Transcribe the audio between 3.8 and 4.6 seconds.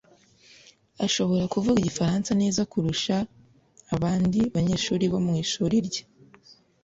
abandi